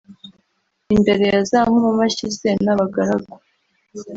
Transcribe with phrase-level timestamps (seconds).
[0.95, 3.33] imbere ya za nkomamashyi ze n’abagaragu